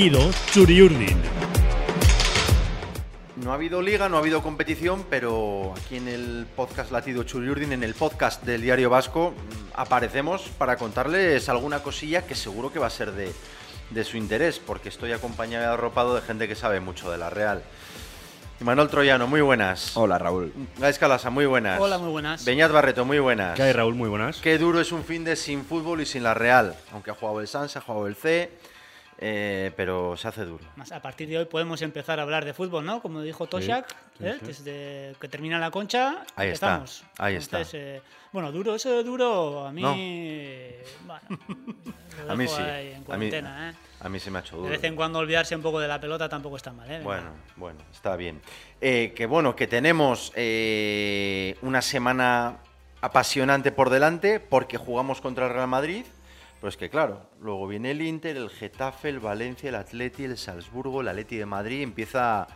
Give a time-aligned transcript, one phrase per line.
[0.00, 1.18] Latido Churiurdin.
[3.36, 7.74] No ha habido liga, no ha habido competición, pero aquí en el podcast Latido Churiurdin,
[7.74, 12.78] en el podcast del Diario Vasco, mm, aparecemos para contarles alguna cosilla que seguro que
[12.78, 13.30] va a ser de,
[13.90, 17.28] de su interés, porque estoy acompañado y arropado de gente que sabe mucho de la
[17.28, 17.62] Real.
[18.60, 19.96] Manuel Troyano, muy buenas.
[19.96, 20.52] Hola, Raúl.
[20.78, 21.80] Gaes Calasa, muy buenas.
[21.80, 22.44] Hola, muy buenas.
[22.44, 23.54] Beñat Barreto, muy buenas.
[23.54, 23.94] ¿Qué hay, Raúl?
[23.94, 24.38] Muy buenas.
[24.40, 26.74] Qué duro es un fin de sin fútbol y sin la Real.
[26.92, 28.50] Aunque ha jugado el Sansa, ha jugado el C,
[29.22, 30.64] eh, pero se hace duro.
[30.76, 33.00] Más a partir de hoy podemos empezar a hablar de fútbol, ¿no?
[33.02, 33.86] Como dijo Toshak,
[34.18, 34.36] sí, ¿eh?
[34.40, 34.46] sí.
[34.46, 37.04] desde que termina la concha, Ahí está, empezamos.
[37.18, 37.58] ahí está.
[37.58, 38.02] Entonces, eh,
[38.32, 39.82] bueno, duro, eso de duro, a mí.
[39.82, 39.94] No.
[41.06, 41.22] Bueno,
[42.26, 42.62] lo A mí sí.
[42.62, 43.72] ahí en A mí, ¿eh?
[44.00, 44.70] a mí se me ha hecho De duro.
[44.70, 47.00] vez en cuando olvidarse un poco de la pelota tampoco está mal, ¿eh?
[47.02, 48.40] Bueno, bueno, está bien.
[48.80, 52.56] Eh, que bueno, que tenemos eh, una semana
[53.02, 56.04] apasionante por delante porque jugamos contra el Real Madrid.
[56.60, 60.36] Pero es que claro, luego viene el Inter, el Getafe, el Valencia, el Atleti, el
[60.36, 61.82] Salzburgo, el Atleti de Madrid.
[61.82, 62.46] Empieza,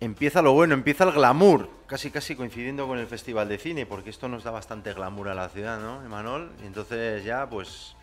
[0.00, 1.68] empieza lo bueno, empieza el glamour.
[1.86, 5.34] Casi, casi coincidiendo con el Festival de Cine, porque esto nos da bastante glamour a
[5.34, 6.48] la ciudad, ¿no, Emanuel?
[6.62, 7.94] Y entonces ya, pues,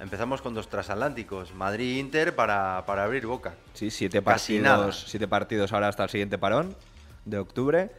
[0.00, 1.54] empezamos con dos transatlánticos.
[1.54, 3.54] Madrid-Inter para, para abrir boca.
[3.72, 4.78] Sí, siete Casi nada.
[4.78, 6.74] partidos, siete partidos ahora hasta el siguiente parón
[7.24, 7.90] de octubre.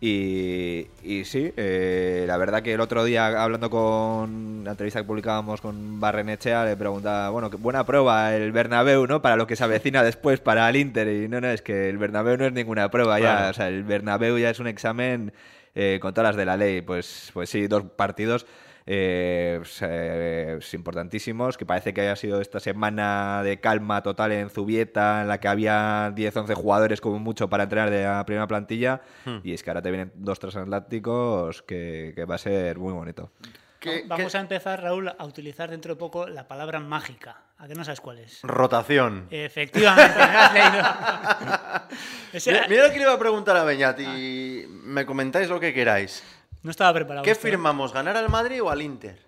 [0.00, 5.06] Y, y sí, eh, la verdad que el otro día hablando con la entrevista que
[5.06, 9.20] publicábamos con Barrenechea le preguntaba, bueno, qué buena prueba el Bernabéu, ¿no?
[9.22, 11.08] Para lo que se avecina después para el Inter.
[11.08, 13.48] Y no, no, es que el Bernabéu no es ninguna prueba ya.
[13.50, 15.32] O sea, el Bernabéu ya es un examen
[15.74, 16.80] eh, con todas las de la ley.
[16.80, 18.46] Pues, pues sí, dos partidos
[18.90, 24.48] eh, pues, eh, importantísimos, que parece que haya sido esta semana de calma total en
[24.48, 29.02] Zubieta, en la que había 10-11 jugadores como mucho para entrenar de la primera plantilla,
[29.26, 29.40] Hmm.
[29.44, 33.30] y es que ahora te vienen dos transatlánticos que, que va a ser muy bonito.
[33.78, 37.42] ¿Qué- Vamos qué- a empezar, Raúl, a utilizar dentro de poco la palabra mágica.
[37.58, 38.40] ¿A qué no sabes cuál es?
[38.42, 39.26] Rotación.
[39.30, 40.84] Efectivamente, me has leído.
[42.32, 45.60] Ese- Mira, mira lo que le iba a preguntar a Beñat y me comentáis lo
[45.60, 46.24] que queráis.
[46.62, 47.24] No estaba preparado.
[47.24, 47.34] ¿Qué ¿eh?
[47.34, 49.18] firmamos, ganar al Madrid o al Inter?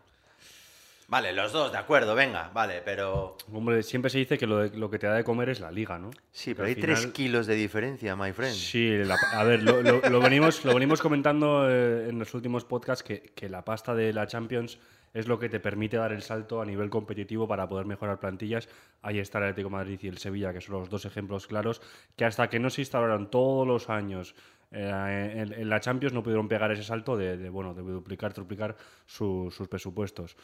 [1.08, 3.36] Vale, los dos, de acuerdo, venga, vale, pero...
[3.52, 5.72] Hombre, siempre se dice que lo, de- lo que te da de comer es la
[5.72, 6.10] liga, ¿no?
[6.30, 8.54] Sí, pero hay tres kilos de diferencia, my friend.
[8.54, 12.64] Sí, la- a ver, lo, lo- lo venimos, lo venimos comentando eh, en los últimos
[12.64, 14.78] podcasts que, que la pasta de la Champions
[15.12, 18.68] es lo que te permite dar el salto a nivel competitivo para poder mejorar plantillas.
[19.02, 21.82] Ahí está el Atlético de Madrid y el Sevilla, que son los dos ejemplos claros,
[22.14, 24.36] que hasta que no se instauraron todos los años
[24.72, 28.32] eh, en, en la Champions no pudieron pegar ese salto de, de, bueno, de duplicar,
[28.32, 28.76] triplicar
[29.06, 30.36] su- sus presupuestos.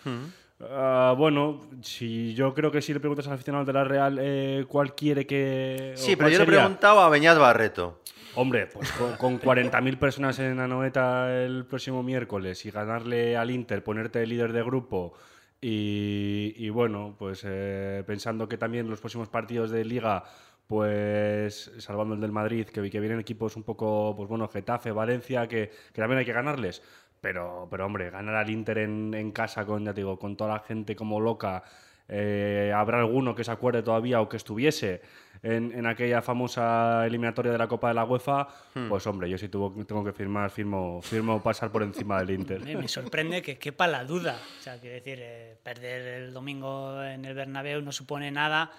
[0.61, 4.65] Ah, bueno, si yo creo que si le preguntas al aficionado de la Real eh,
[4.69, 5.93] cuál quiere que...
[5.97, 8.01] Sí, pero yo le he preguntado a Beñat Barreto.
[8.35, 13.83] Hombre, pues con, con 40.000 personas en Anoeta el próximo miércoles y ganarle al Inter,
[13.83, 15.15] ponerte líder de grupo
[15.61, 20.25] y, y bueno, pues eh, pensando que también los próximos partidos de Liga,
[20.67, 25.47] pues salvando el del Madrid, que, que vienen equipos un poco, pues bueno, Getafe, Valencia,
[25.47, 26.83] que, que también hay que ganarles.
[27.21, 30.55] Pero, pero hombre, ganar al Inter en, en casa con, ya te digo, con toda
[30.55, 31.63] la gente como loca,
[32.09, 35.01] eh, habrá alguno que se acuerde todavía o que estuviese
[35.43, 38.47] en, en aquella famosa eliminatoria de la Copa de la UEFA,
[38.89, 42.61] pues hombre, yo si tuvo, tengo que firmar, firmo, firmo pasar por encima del Inter.
[42.61, 44.39] Me, me sorprende que quepa la duda.
[44.61, 48.71] O sea, quiero decir, eh, perder el domingo en el Bernabéu no supone nada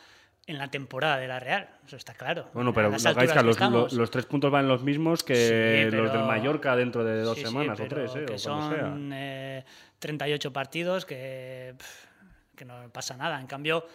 [0.47, 1.69] en la temporada de la Real.
[1.85, 2.49] Eso está claro.
[2.53, 2.97] Bueno, pero no
[3.43, 7.21] los, los- los tres puntos van los mismos que Sí, los del Mallorca dentro de
[7.21, 8.25] dos Sí, sí, semanas o tres, ¿eh?
[8.25, 8.79] que o cuando sea.
[8.81, 9.65] son eh,
[9.99, 12.07] 38 partidos que, pf,
[12.55, 13.39] que no pasa nada.
[13.41, 13.85] En cambio,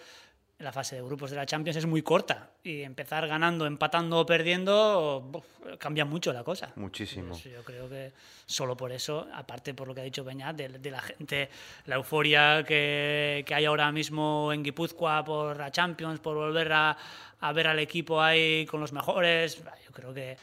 [0.63, 4.27] la fase de grupos de la Champions es muy corta y empezar ganando, empatando o
[4.27, 5.45] perdiendo buf,
[5.79, 6.73] cambia mucho la cosa.
[6.77, 7.37] Muchísimo.
[7.39, 8.13] Yo creo que
[8.47, 11.51] solo por eso, aparte por lo que ha dicho Beñat, de, de la gente,
[11.87, 16.97] la euforia que, que hay ahora mismo en Guipúzcoa por la Champions, por volver a,
[17.41, 20.37] a ver al equipo ahí con los mejores, yo creo que,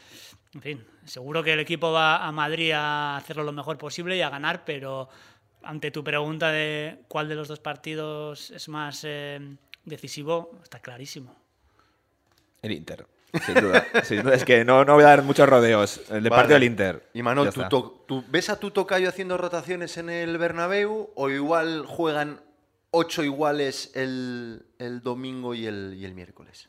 [0.52, 4.20] en fin, seguro que el equipo va a Madrid a hacerlo lo mejor posible y
[4.20, 5.08] a ganar, pero
[5.62, 11.34] ante tu pregunta de cuál de los dos partidos es más eh, decisivo, está clarísimo.
[12.62, 13.06] El Inter.
[13.46, 13.86] Sin duda.
[14.04, 14.34] Sin duda.
[14.34, 16.00] Es que no, no voy a dar muchos rodeos.
[16.10, 16.40] El de Vale.
[16.42, 17.08] partido del Inter.
[17.14, 21.30] Y Manuel, ¿tú, to- tú ves a tu tocayo haciendo rotaciones en el Bernabéu o
[21.30, 22.40] igual juegan
[22.90, 26.68] ocho iguales el, el domingo y el, y el miércoles?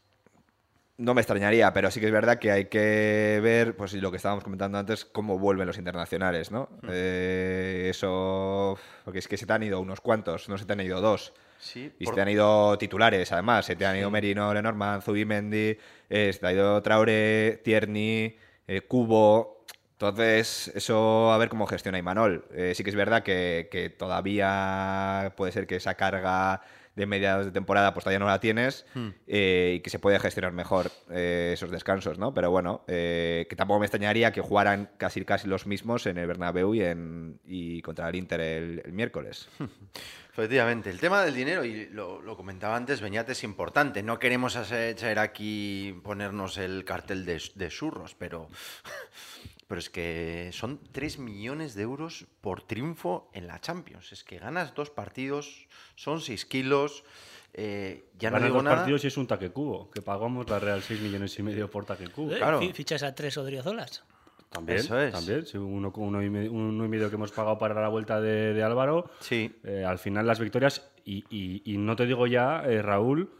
[0.97, 4.17] No me extrañaría, pero sí que es verdad que hay que ver, pues lo que
[4.17, 6.69] estábamos comentando antes, cómo vuelven los internacionales, ¿no?
[6.87, 10.81] Eh, eso, porque es que se te han ido unos cuantos, no se te han
[10.81, 11.33] ido dos.
[11.61, 13.65] Sí, Y por- se te han ido titulares, además.
[13.65, 15.77] Se te han ido Merino, Lenormand, Zubimendi,
[16.09, 18.35] eh, se te ha ido Traoré, Tierney,
[18.67, 19.63] eh, Cubo.
[19.93, 22.45] Entonces, eso a ver cómo gestiona Imanol.
[22.53, 26.61] Eh, sí que es verdad que, que todavía puede ser que esa carga
[26.95, 28.85] de mediados de temporada, pues todavía no la tienes
[29.27, 32.33] eh, y que se puede gestionar mejor eh, esos descansos, ¿no?
[32.33, 36.27] Pero bueno, eh, que tampoco me extrañaría que jugaran casi casi los mismos en el
[36.27, 39.49] Bernabéu y, en, y contra el Inter el, el miércoles.
[40.31, 44.01] Efectivamente, el tema del dinero, y lo, lo comentaba antes, Beñat, es importante.
[44.01, 48.47] No queremos hacer, aquí, ponernos el cartel de, de churros, pero,
[49.71, 54.11] pero es que son 3 millones de euros por triunfo en la Champions.
[54.11, 57.05] Es que ganas dos partidos, son 6 kilos.
[57.53, 58.75] eh, ya no Ganas digo dos nada.
[58.75, 61.85] partidos y es un taque cubo, que pagamos la Real 6 millones y medio por
[61.85, 62.33] taque cubo.
[62.33, 62.59] Eh, claro.
[62.59, 64.03] fi- Fichas a tres Odriozolas.
[64.49, 65.13] También, Eso es.
[65.13, 65.45] también.
[65.45, 68.53] Sí, uno, uno, y medio, uno y medio que hemos pagado para la vuelta de,
[68.53, 69.09] de Álvaro.
[69.21, 69.55] Sí.
[69.63, 73.31] Eh, al final las victorias, y, y- y no te digo ya, eh, Raúl,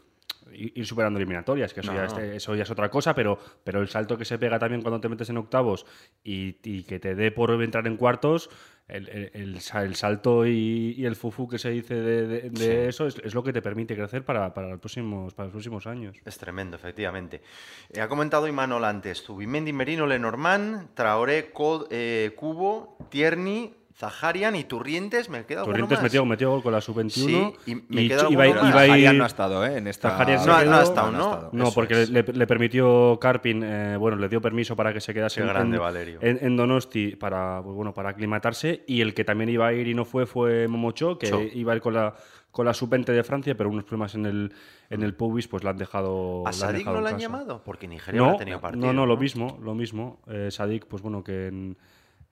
[0.54, 2.06] ir superando eliminatorias, que eso, No, ya, no.
[2.08, 5.00] este- eso ya es otra cosa, pero, pero el salto que se pega también cuando
[5.00, 5.86] te metes en octavos
[6.22, 8.50] y, y que te dé por entrar en cuartos,
[8.88, 12.50] el, el- el sa- el salto y, y el fufu que se dice de, de-
[12.50, 15.52] de eso es, es lo que te permite crecer para, para los, próximos, para los
[15.52, 16.16] próximos años.
[16.24, 17.40] Es tremendo, efectivamente.
[17.92, 23.72] Eh, ha comentado Imanol antes, Zubimendi, Merino, Lenormand, Traoré, Co- eh, Cubo, Tierney,
[24.10, 25.28] Zaharian y Turrientes.
[25.28, 26.02] ¿Me queda más?
[26.02, 29.28] metió, metió gol con la sub-21 Sí, y me queda iba, iba Zaharian no ha
[29.28, 29.78] estado, ¿eh?
[29.78, 30.10] En esta...
[30.10, 31.50] Zaharian No ha- no ha estado, ¿no?
[31.52, 32.10] No, Eso porque es.
[32.10, 35.78] le, le permitió Carpin, eh, bueno, le dio permiso para que se quedase en, grande,
[35.78, 36.18] Valerio.
[36.20, 38.82] en- en Donosti para, pues bueno, para aclimatarse.
[38.88, 41.40] Y el que también iba a ir y no fue fue Momocho, que Cho.
[41.40, 42.14] iba a ir con la,
[42.50, 44.52] con la sub-20 de Francia, pero unos problemas en el,
[44.90, 46.40] en el pubis pues la han dejado.
[46.40, 47.62] ¿A la han Sadik dejado no le han llamado?
[47.64, 48.84] Porque Nigeria no, No, ha tenido partido.
[48.84, 50.20] no, no, lo mismo, lo mismo.
[50.26, 51.76] Eh, Sadik, pues bueno, que en,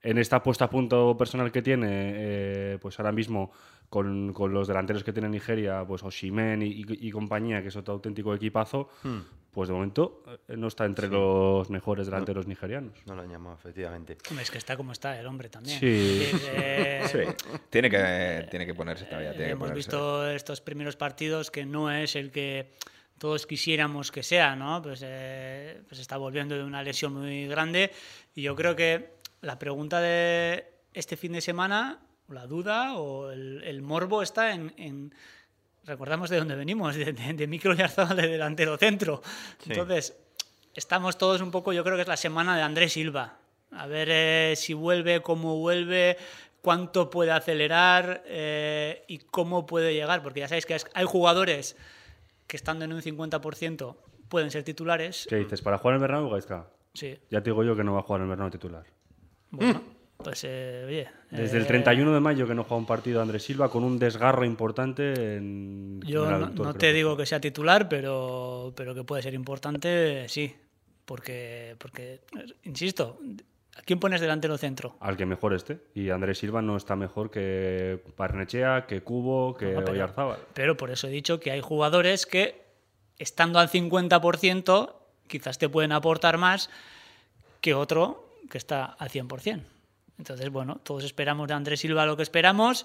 [0.03, 3.53] en esta puesta a punto personal que tiene, eh, pues ahora mismo
[3.89, 7.77] con, con los delanteros que tiene Nigeria, pues Oshimen y, y- y compañía, que es
[7.77, 9.19] otro auténtico equipazo, Hmm.
[9.51, 12.95] pues de momento eh, no está entre los mejores delanteros nigerianos.
[13.07, 14.17] No lo han llamado, efectivamente.
[14.31, 15.79] Hombre, Es que está como está el hombre también.
[15.81, 15.87] Sí.
[15.87, 17.19] Decir, eh, Sí,
[17.69, 19.33] tiene que, tiene que ponerse todavía.
[19.33, 19.77] tiene que hemos ponerse.
[19.89, 22.71] visto estos primeros partidos que no es el que
[23.19, 24.81] todos quisiéramos que sea, ¿no?
[24.81, 27.91] Pues, eh, pues está volviendo de una lesión muy grande
[28.37, 33.63] y yo creo que la pregunta de este fin de semana, la duda o el,
[33.65, 35.15] el morbo está en, en-
[35.85, 39.23] recordamos de dónde venimos, de, de, de Micro Oyarzabal de delantero centro.
[39.67, 40.17] Entonces,
[40.75, 43.39] estamos todos un poco, yo creo que es la semana de Andrés Silva.
[43.73, 46.17] A ver eh, si vuelve, cómo vuelve,
[46.61, 50.23] cuánto puede acelerar eh, y cómo puede llegar.
[50.23, 51.77] Porque ya sabéis que hay jugadores
[52.49, 53.97] que estando en un 50%
[54.29, 55.27] pueden ser titulares.
[55.29, 55.63] ¿Qué dices?
[55.63, 56.67] ¿Para jugar en el Bernabéu, Gaizka?
[56.95, 57.17] Sí.
[57.31, 58.85] Ya te digo yo que no va a jugar en el Bernabéu titular.
[59.51, 59.83] Bueno,
[60.23, 61.09] pues eh, oye.
[61.31, 63.99] Desde el eh, 31 de mayo que no juega un partido Andrés Silva con un
[63.99, 66.01] desgarro importante en...
[66.03, 70.29] Yo en no, no te digo que sea titular, pero, pero que puede ser importante,
[70.29, 70.55] sí.
[71.05, 73.19] Porque, porque, eh, insisto,
[73.77, 74.97] ¿a quién pones delantero centro?
[75.01, 75.81] Al que mejor esté.
[75.95, 80.39] Y Andrés Silva no está mejor que Parnechea, que Cubo, que No, pero- Oyarzábal.
[80.55, 82.63] Pero por eso he dicho que hay jugadores que,
[83.19, 84.95] estando al 50%,
[85.27, 86.71] quizás te pueden aportar más
[87.61, 89.63] que otro que está al 100%.
[90.19, 92.85] Entonces, bueno, todos esperamos de Andrés Silva lo que esperamos.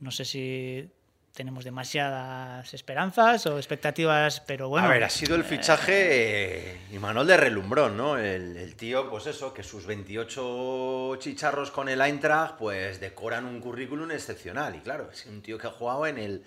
[0.00, 0.90] No sé si
[1.32, 4.88] tenemos demasiadas esperanzas o expectativas, pero bueno.
[4.88, 8.18] a ver, ha sido el fichaje eh, Imanol de relumbrón, ¿no?
[8.18, 13.60] El, el tío, pues eso, que sus 28 chicharros con el Eintracht, pues decoran un
[13.60, 14.74] currículum excepcional.
[14.76, 16.44] Y claro, es un tío que ha jugado en el,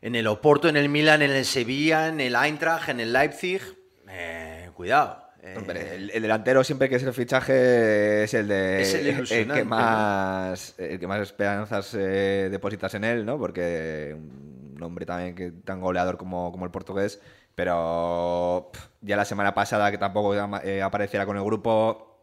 [0.00, 3.60] en el Oporto, en el Milan, en el Sevilla, en el Eintracht, en el Leipzig.
[4.08, 5.21] Eh, cuidado.
[5.42, 8.94] Eh, Hombre, el, el delantero siempre que es el fichaje es el de Es
[9.32, 13.38] el que más el que más esperanzas eh, depositas en él, ¿no?
[13.38, 17.20] Porque un hombre también que tan goleador como, como el portugués,
[17.56, 20.32] pero pff, ya la semana pasada que tampoco
[20.62, 22.20] eh, apareciera con el grupo,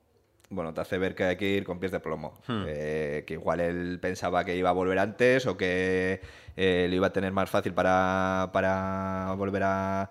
[0.49, 2.39] bueno, te hace ver que hay que ir con pies de plomo.
[2.47, 2.63] Hmm.
[2.67, 6.21] Eh, que igual él pensaba que iba a volver antes o que
[6.55, 10.09] lo iba a tener más fácil para, para volver a,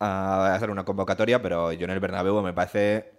[0.00, 3.12] a hacer una convocatoria, pero yo en el Bernabéu me parece...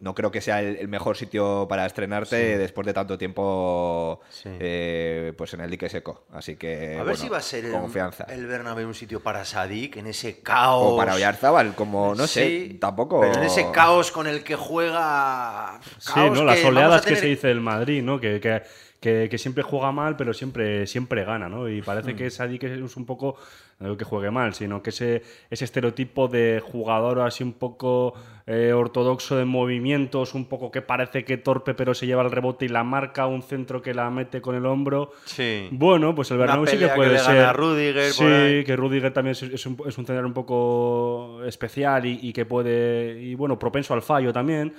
[0.00, 4.48] No creo que sea el, el mejor sitio para estrenarte después de tanto tiempo Sí.
[4.58, 6.24] eh, pues en el dique seco.
[6.32, 8.24] Así que, a ver bueno, si va a ser el, confianza.
[8.24, 10.94] el Bernabéu un sitio para Sadik, en ese caos.
[10.94, 13.20] O para Oyarzábal, como, no sé, Sí, tampoco...
[13.20, 15.78] Pero en ese caos con el que juega.
[15.98, 16.42] Sí, caos ¿no?
[16.46, 18.18] Las oleadas que tener- se dice del Madrid, ¿no?
[18.18, 18.60] Que, que,
[19.02, 21.68] que- que siempre juega mal, pero siempre, siempre gana, ¿no?
[21.68, 23.36] Y parece que Sadik es un poco,
[23.80, 28.14] no digo que juegue mal, sino que ese, ese estereotipo de jugador así un poco
[28.46, 32.64] eh, ortodoxo de movimientos, un poco que parece que torpe, pero se lleva el rebote
[32.64, 35.10] y la marca, un centro que la mete con el hombro.
[35.24, 35.68] Sí.
[35.72, 37.34] Bueno, pues el Bernabéu sí que que puede le ser.
[37.36, 38.64] gana a Rüdiger sí, por ahí.
[38.64, 42.44] que Rudiger también es, es un, es un central un poco especial y, y que
[42.46, 43.20] puede.
[43.20, 44.74] Y bueno, propenso al fallo también.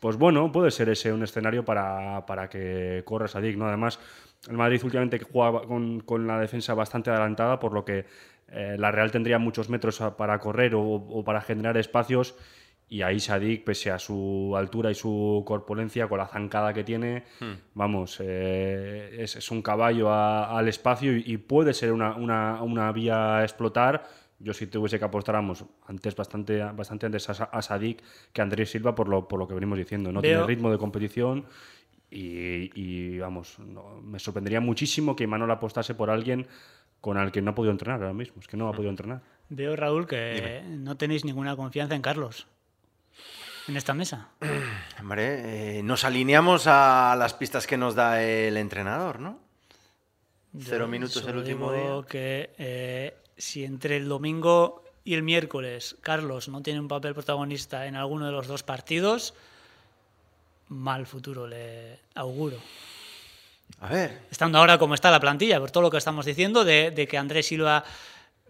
[0.00, 3.66] Pues bueno, puede ser ese un escenario para, para que corra Sadik, ¿no?
[3.66, 3.98] Además,
[4.48, 8.04] el Madrid últimamente juega con, con la defensa bastante adelantada, por lo que
[8.48, 12.34] eh, la Real tendría muchos metros a- para correr o, o para generar espacios.
[12.90, 17.24] Y ahí Sadik, pese a su altura y su corpulencia, con la zancada que tiene,
[17.74, 22.62] vamos, eh, es, es un caballo a- al espacio y, y puede ser una, una-
[22.62, 24.04] una vía a explotar.
[24.40, 28.02] Yo si tuviese que apostar, vamos, antes bastante, bastante antes a, a Sadik
[28.32, 30.12] que a Andrés Silva por lo, por lo que venimos diciendo.
[30.12, 31.46] No Veo- tiene ritmo de competición
[32.10, 36.46] y, y, vamos, no- me sorprendería muchísimo que Imanol apostase por alguien
[37.00, 38.40] con el que no ha podido entrenar ahora mismo.
[38.40, 39.22] Es que no ha podido entrenar.
[39.48, 42.46] Veo, Raúl, que no tenéis ninguna confianza en Carlos.
[43.66, 44.28] En esta mesa.
[45.00, 49.40] Hombre, eh, nos alineamos a las pistas que nos da el entrenador, ¿no?
[50.60, 52.08] Cero Yo minutos el último digo día.
[52.08, 57.86] que eh, si entre el domingo y el miércoles Carlos no tiene un papel protagonista
[57.86, 59.32] en alguno de los dos partidos,
[60.68, 62.58] mal futuro le auguro.
[63.80, 66.90] A ver, Estando ahora como está la plantilla, por todo lo que estamos diciendo, de,
[66.90, 67.84] de que Andrés Silva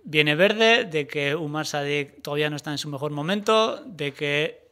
[0.05, 4.69] viene verde, de que Umar Sadik todavía no está en su mejor momento, de que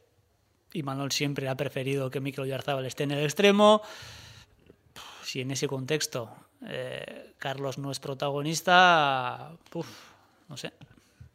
[0.73, 3.81] Imanol siempre ha preferido que Mikel Oyarzabal esté en el extremo.
[5.23, 6.29] Si en ese contexto
[6.65, 9.87] eh, Carlos no es protagonista, puf,
[10.49, 10.71] no sé.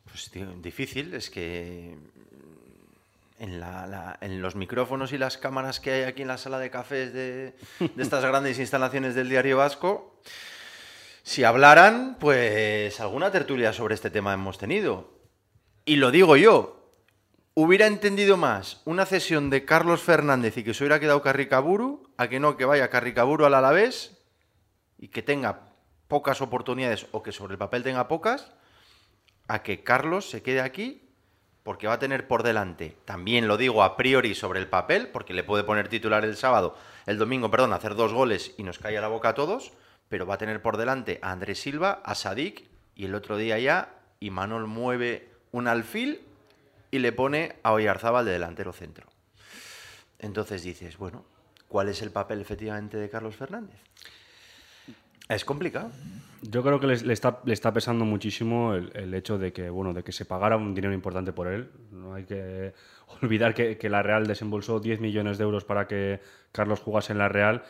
[0.04, 1.97] pues tío, difícil, es que
[3.38, 6.59] en, la- la- en los micrófonos y las cámaras que hay aquí en la sala
[6.59, 10.16] de cafés de, de estas grandes instalaciones del Diario Vasco,
[11.23, 15.11] si hablaran, pues alguna tertulia sobre este tema hemos tenido.
[15.85, 16.78] Y lo digo yo,
[17.54, 22.28] hubiera entendido más una cesión de Carlos Fernández y que se hubiera quedado Carricaburu, a
[22.28, 24.19] que no que vaya Carricaburu al Alavés
[24.99, 25.69] y que tenga
[26.09, 28.52] pocas oportunidades o que sobre el papel tenga pocas,
[29.49, 31.02] a que Carlos se quede aquí
[31.62, 35.32] porque va a tener por delante, también lo digo a priori sobre el papel, porque
[35.32, 38.99] le puede poner titular el sábado, el domingo, perdón, hacer dos goles y nos cae
[38.99, 39.72] a la boca a todos,
[40.08, 43.58] pero va a tener por delante a Andrés Silva, a Sadik y el otro día
[43.58, 46.22] ya Imanol mueve un alfil
[46.90, 49.06] y le pone a Oyarzábal de delantero centro.
[50.18, 51.25] Entonces dices, bueno,
[51.68, 53.80] ¿cuál es el papel efectivamente de Carlos Fernández?
[55.28, 55.90] Es complicado.
[56.42, 60.02] Yo creo que le, está, le está pesando muchísimo el, hecho de que, bueno, de
[60.02, 61.70] que se pagara un dinero importante por él.
[61.92, 62.74] No hay que
[63.22, 67.18] olvidar que, que la Real desembolsó 10 millones de euros para que Carlos jugase en
[67.18, 67.62] la Real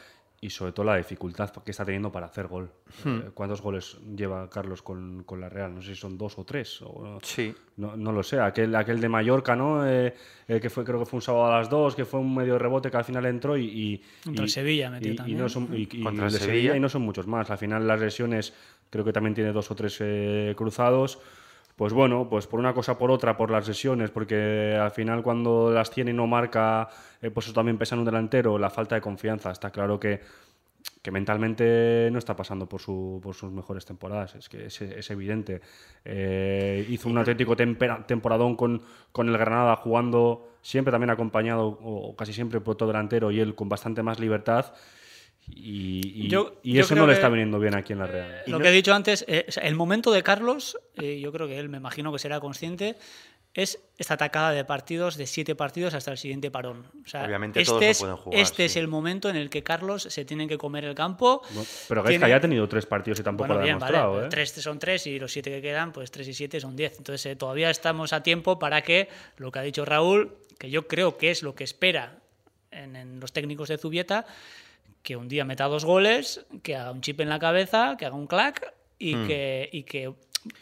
[0.45, 2.69] y sobre todo la dificultad que está teniendo para hacer gol.
[3.07, 5.73] Eh, ¿Cuántos goles lleva Carlos con, con la Real?
[5.73, 6.83] No sé si son dos o tres.
[6.83, 7.55] O, Sí.
[7.77, 8.41] no, no lo sé.
[8.41, 9.87] Aquel, aquel de Mallorca, ¿no?
[9.89, 10.13] Eh,
[10.49, 12.59] eh, que fue, creo que fue un sábado a las dos, que fue un medio
[12.59, 13.67] rebote que al final entró y.
[13.67, 15.39] y Contra y- el Sevilla metió y- y también.
[15.39, 16.77] no son- y- y Contra de Sevilla.
[16.77, 17.49] y no son muchos más.
[17.49, 18.53] Al final las lesiones
[18.91, 21.21] creo que también tiene dos o tres eh, cruzados.
[21.77, 25.71] Pues bueno, pues por una cosa por otra, por las lesiones, porque al final cuando
[25.71, 26.89] las tiene y no marca,
[27.21, 29.51] eh, pues eso también pesa en un delantero, la falta de confianza.
[29.51, 30.21] Está claro que,
[31.01, 35.61] que mentalmente no está pasando por, su, por sus mejores temporadas, es que es, evidente.
[36.05, 42.33] Eh, hizo un auténtico temporadón con, con el Granada jugando siempre también acompañado o casi
[42.33, 44.67] siempre por todo delantero y él con bastante más libertad.
[45.49, 48.43] Y, y- Yo- y yo eso no le está viniendo bien aquí en la Real.
[48.47, 51.47] Lo que he dicho antes, eh, o sea, el momento de Carlos, eh, yo creo
[51.47, 52.97] que él me imagino que será consciente,
[53.55, 56.87] es esta atacada de partidos, de siete partidos hasta el siguiente parón.
[57.05, 59.63] O sea, Obviamente este todos no pueden jugar, Este es el momento en el que
[59.63, 61.43] Carlos se tiene que comer el campo.
[61.55, 63.93] No, pero Tiene- Gaizka ya ha tenido tres partidos y tampoco Bueno, lo ha vale,
[63.99, 64.25] demostrado.
[64.25, 64.29] ¿eh?
[64.31, 66.97] tres son tres y los siete que quedan, pues tres y siete son diez.
[66.97, 70.89] Entonces eh, todavía estamos a tiempo para que lo que ha dicho Raúl, que yo
[70.89, 72.21] creo que es lo que espera
[72.71, 74.25] en, en los técnicos de Zubieta,
[75.03, 78.17] que un día meta dos goles, que haga un chip en la cabeza, que haga
[78.17, 79.27] un clac y, Hmm.
[79.27, 80.13] que, y que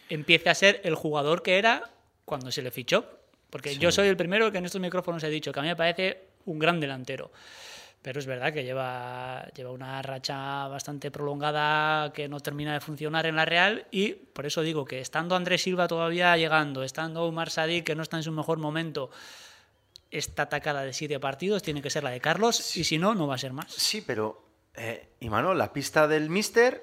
[0.09, 1.91] empiece a ser el jugador que era
[2.25, 3.05] cuando se le fichó.
[3.51, 5.77] Porque yo soy el primero que en estos micrófonos he dicho que a mí me
[5.77, 7.33] parece un gran delantero.
[8.03, 13.27] Pero es verdad que lleva, lleva una racha bastante prolongada que no termina de funcionar
[13.27, 17.51] en la Real y por eso digo que estando Andrés Silva todavía llegando, estando Umar
[17.51, 19.11] Sadik que no está en su mejor momento,
[20.11, 23.27] esta atacada de siete partidos tiene que ser la de Carlos y si no, no
[23.27, 23.73] va a ser más.
[23.73, 26.83] Sí, pero, eh, Imanol, la pista del Mister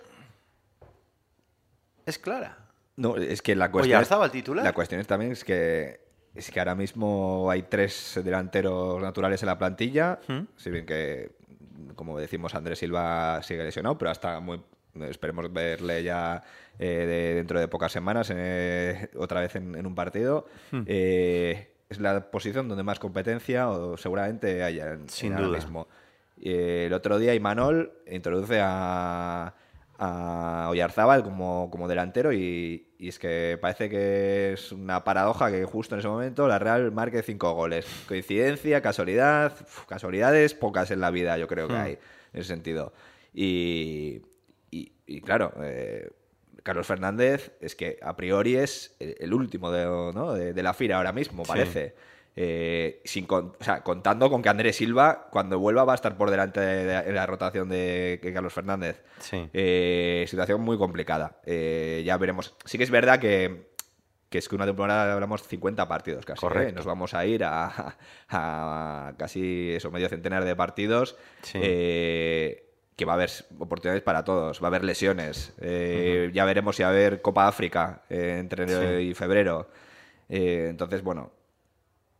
[2.05, 2.57] es clara.
[2.95, 3.91] No, es que la cuestión.
[3.93, 4.65] es- Oyarzábal titular.
[4.65, 5.99] La cuestión es también es que
[6.33, 10.19] es que ahora mismo hay tres delanteros naturales en la plantilla.
[10.27, 10.39] ¿Mm?
[10.55, 11.31] Si bien que,
[11.95, 14.61] como decimos, Andrés Silva sigue lesionado, pero hasta muy.
[15.09, 16.41] Esperemos verle ya
[16.79, 20.47] eh, de- dentro de pocas semanas eh, otra vez en, en un partido.
[20.71, 20.81] ¿Mm?
[20.87, 25.57] Eh, es la posición donde más competencia o seguramente haya en, Sin en ahora duda.
[25.59, 25.87] mismo.
[26.41, 29.53] Eh, el otro día Imanol introduce a,
[29.97, 35.63] a Oyarzábal como, como delantero y, y es que parece que es una paradoja que
[35.65, 37.85] justo en ese momento la Real marque cinco goles.
[38.07, 41.81] Coincidencia, casualidad, Uf, casualidades pocas en la vida yo creo que Hmm.
[41.81, 41.91] hay
[42.33, 42.93] en ese sentido.
[43.33, 44.21] Y,
[44.71, 46.09] y claro, eh,
[46.67, 50.33] Carlos Fernández es que a priori es el el último de, ¿no?
[50.33, 51.49] de, de la fila ahora mismo, Sí.
[51.49, 51.95] parece.
[52.39, 56.15] Eh, sin con- o sea, contando con que Andrés Silva, cuando vuelva, va a estar
[56.17, 59.01] por delante de, la rotación de, Carlos Fernández.
[59.19, 59.49] Sí.
[59.53, 61.41] Eh, situación muy complicada.
[61.47, 62.55] Eh, ya veremos.
[62.65, 63.71] Sí que es verdad que,
[64.29, 66.37] que es que una temporada hablamos 50 partidos casi.
[66.37, 66.47] ¿eh?
[66.47, 66.75] Correcto.
[66.75, 67.97] Nos vamos a ir a,
[68.29, 71.17] a casi eso, medio centenar de partidos.
[71.41, 71.57] Sí.
[72.97, 75.53] Que va a haber oportunidades para todos, va a haber lesiones.
[75.61, 79.69] eh, Ya veremos si va a haber Copa África eh, entre enero y febrero.
[80.27, 81.31] Eh, entonces, bueno,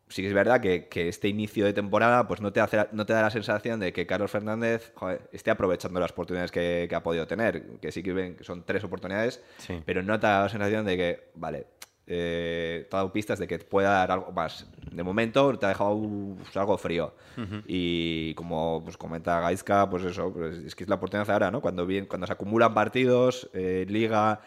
[0.07, 3.05] sí que es verdad que, que este inicio de temporada pues no te, hace, no
[3.05, 6.95] te da la sensación de que Carlos Fernández joder, esté aprovechando las oportunidades que, que
[6.95, 7.63] ha podido tener.
[7.81, 9.81] Que sí que ven que son tres oportunidades, Sí.
[9.85, 11.65] pero no te da la sensación de que, vale,
[12.07, 14.65] eh, te ha dado pistas de que pueda dar algo más.
[14.91, 15.99] De momento te ha dejado
[16.37, 17.13] pues, algo frío.
[17.67, 21.61] Y como pues, comenta Gaizka, pues eso, pues, es que es la oportunidad ahora, ¿no?
[21.61, 24.39] Cuando, bien, cuando se acumulan partidos, eh, liga,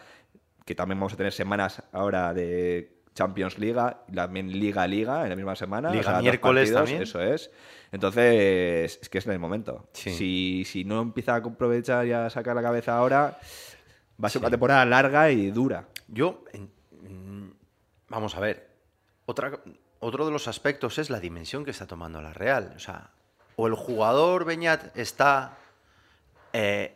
[0.65, 5.35] que también vamos a tener semanas ahora de Champions Liga, también Liga Liga en la
[5.35, 5.91] misma semana.
[5.91, 7.03] Liga miércoles partidos, también.
[7.03, 7.51] Eso es.
[7.91, 9.87] Entonces, es que es en el momento.
[9.93, 10.09] Sí.
[10.11, 13.37] Si, si no empieza a aprovechar y a sacar la cabeza ahora,
[14.23, 15.87] va a ser una temporada larga y dura.
[16.07, 16.71] Yo, en-
[18.11, 18.69] vamos a ver,
[19.25, 22.73] otro de los aspectos es la dimensión que está tomando la Real.
[22.75, 23.11] O sea,
[23.55, 25.57] o el jugador Beñat está
[26.51, 26.93] eh,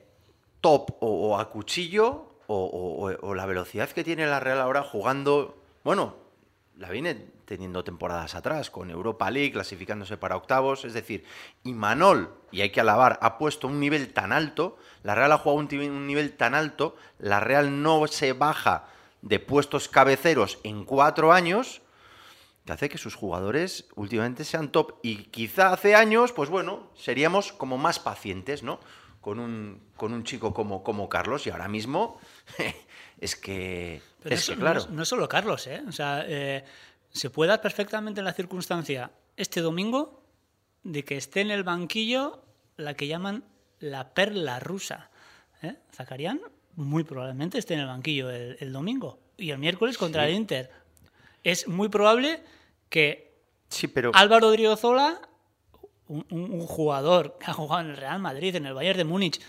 [0.60, 6.18] top o, a cuchillo, o, la velocidad que tiene la Real ahora jugando, bueno,
[6.78, 11.24] la viene teniendo temporadas atrás, con Europa League, clasificándose para octavos, es decir,
[11.64, 15.38] y Manol, y hay que alabar, ha puesto un nivel tan alto, la Real ha
[15.38, 18.88] jugado un nivel tan alto, la Real no se baja
[19.26, 21.82] de puestos cabeceros en cuatro años,
[22.64, 25.00] que hace que sus jugadores últimamente sean top.
[25.04, 28.80] Y quizá hace años, pues bueno, seríamos como más pacientes, ¿no?
[29.20, 32.20] Con un, con un chico como, como Carlos, y ahora mismo
[33.20, 34.86] es que, Pero es eso que no claro.
[34.92, 35.84] no, es solo Carlos, ¿eh?
[35.88, 36.64] O sea, eh,
[37.12, 40.24] se puede dar perfectamente en la circunstancia este domingo
[40.84, 42.44] de que esté en el banquillo
[42.78, 43.44] la que llaman
[43.80, 45.10] la perla rusa.
[45.64, 45.76] ¿eh?
[46.76, 49.25] Muy probablemente esté en el banquillo el, el domingo.
[49.38, 50.72] Y el miércoles contra el Inter.
[51.44, 52.42] Es muy probable
[52.90, 53.34] que
[53.70, 55.20] Sí, pero Álvaro Driozola,
[56.08, 59.04] un, un- un jugador que ha jugado en el Real Madrid, en el Bayern de
[59.04, 59.42] Múnich,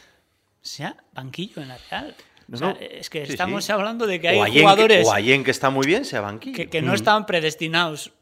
[0.62, 2.14] sea banquillo en la Real.
[2.48, 2.76] No, O sea, no.
[2.80, 5.86] es que Sí, estamos hablando de que hay o jugadores o Allen, que está muy
[5.86, 6.56] bien, sea banquillo.
[6.56, 8.12] que, que no están predestinados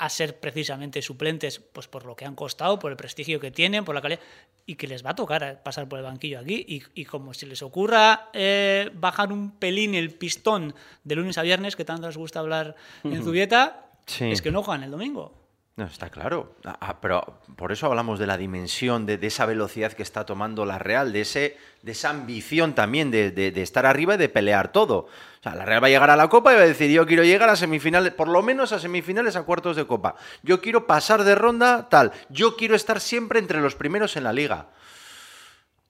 [0.00, 3.84] a ser precisamente suplentes pues por lo que han costado, por el prestigio que tienen,
[3.84, 4.20] por la calidad,
[4.66, 6.64] y que les va a tocar pasar por el banquillo aquí.
[6.66, 11.42] Y, y como si les ocurra eh, bajar un pelín el pistón de lunes a
[11.42, 14.24] viernes, que tanto les gusta hablar en Zubieta, Sí.
[14.30, 15.34] es que no juegan el domingo.
[15.80, 16.56] No, está claro.
[16.62, 20.26] Ah, ah, pero por eso hablamos de la dimensión, de, de esa velocidad que está
[20.26, 24.18] tomando la Real, de, ese, de esa ambición también de, de- de estar arriba y
[24.18, 24.96] de pelear todo.
[25.06, 27.06] O sea, la Real va a llegar a la Copa y va a decir, yo
[27.06, 30.16] quiero llegar a semifinales, por lo menos a semifinales, a cuartos de Copa.
[30.42, 32.12] Yo quiero pasar de ronda, tal.
[32.28, 34.66] Yo quiero estar siempre entre los primeros en la Liga.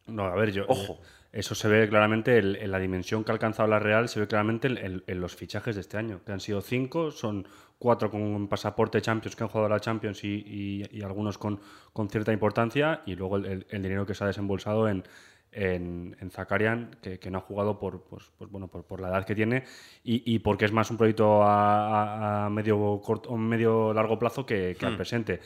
[0.07, 0.66] No, a ver, yo.
[0.68, 1.00] Ojo.
[1.32, 4.26] Eso se ve claramente el- en la dimensión que ha alcanzado la Real, se ve
[4.26, 7.46] claramente en, los fichajes de este año, que han sido cinco, son
[7.78, 11.60] cuatro con pasaporte Champions que han jugado la Champions y, y- y algunos con,
[11.92, 15.04] con cierta importancia, y luego el, el- el dinero que se ha desembolsado en,
[15.52, 19.08] en, en Zakarian, que, que no ha jugado por, pues, pues bueno, por, por la
[19.08, 19.64] edad que tiene
[20.04, 24.44] y, y porque es más un proyecto a, a- a medio, corto, medio largo plazo
[24.44, 25.40] que, que al presente.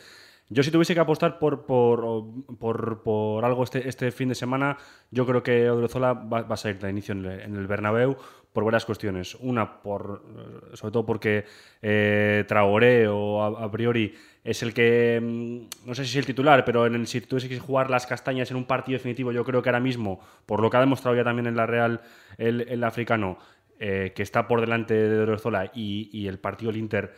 [0.50, 2.26] Yo si tuviese que apostar por, por,
[2.58, 4.76] por, por algo este, este fin de semana,
[5.10, 8.16] yo creo que Odriozola va, va a salir de inicio en el, en el Bernabéu
[8.54, 9.34] por varias cuestiones.
[9.40, 11.44] Una, por, eh, sobre todo porque
[11.82, 16.64] eh, Traoré o a, priori es el que, mm, no sé si es el titular,
[16.64, 19.60] pero en el, si tuviese que jugar las castañas en un partido definitivo, yo creo
[19.60, 22.00] que ahora mismo, por lo que ha demostrado ya también en la Real
[22.38, 23.38] el, el africano,
[23.80, 27.12] eh, que está por delante de Odriozola y, y el partido del Inter,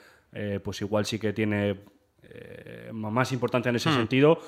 [0.62, 1.76] pues igual sí que tiene
[2.30, 4.38] eh, más importancia en ese sentido.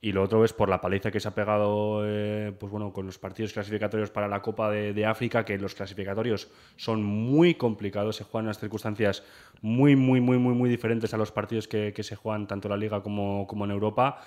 [0.00, 3.06] Y lo otro es por la paliza que se ha pegado eh, pues bueno, con
[3.06, 8.14] los partidos clasificatorios para la Copa de, de África, que los clasificatorios son muy complicados,
[8.14, 9.24] se juegan en unas circunstancias
[9.60, 12.70] muy, muy, muy, muy, muy diferentes a los partidos que, que se juegan tanto en
[12.70, 14.20] la Liga como, como en Europa.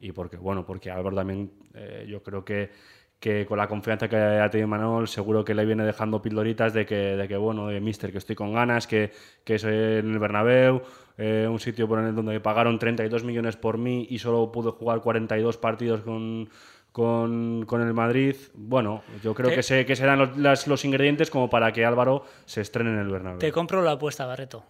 [0.00, 2.70] Y porque, bueno, porque Álvaro también, eh, yo creo que,
[3.20, 6.86] que con la confianza que ha tenido Manuel, seguro que le viene dejando pildoritas de
[6.86, 9.12] que, de que bueno, de mister, que estoy con ganas, que,
[9.44, 9.70] que es en
[10.10, 10.80] el Bernabéu,
[11.18, 15.02] eh, un sitio por el donde pagaron 32 millones por mí y solo pude jugar
[15.02, 16.48] 42 partidos con,
[16.92, 18.36] con, con el Madrid.
[18.54, 22.24] Bueno, yo creo que, se, que serán los, las- los ingredientes como para que Álvaro
[22.46, 23.38] se estrene en el Bernabéu.
[23.38, 24.64] Te compro la apuesta, Barreto.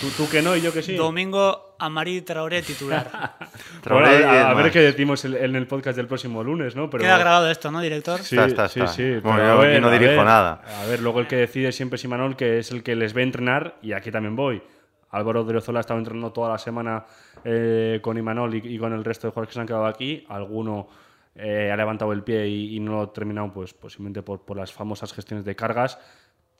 [0.00, 0.94] Tú, tú que no y yo que sí.
[0.94, 3.08] Domingo Amari Traoré titular.
[3.82, 6.90] Traoré a, a ver qué decimos en, el podcast del próximo lunes, ¿no?
[6.90, 8.20] Pero, Queda grabado esto, ¿no, director?
[8.20, 8.92] Sí, Está, está, sí, está.
[8.92, 9.16] sí.
[9.22, 10.62] Bueno, yo a no a dirijo ver, nada.
[10.82, 13.22] A ver, luego el que decide siempre es Imanol, que es el que les ve
[13.22, 14.62] entrenar, y aquí también voy.
[15.10, 17.06] Álvaro Odriozola ha estado entrenando toda la semana
[17.44, 20.24] eh, con Imanol y, y con el resto de jugadores que se han quedado aquí.
[20.28, 20.88] Alguno
[21.34, 24.56] eh, ha levantado el pie y, y no lo ha terminado, pues posiblemente por, por
[24.56, 25.98] las famosas gestiones de cargas.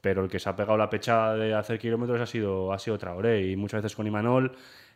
[0.01, 2.97] Pero el que se ha pegado la pecha de hacer kilómetros ha sido, ha sido
[2.97, 3.49] Traoré.
[3.51, 4.53] Y muchas veces con Imanol,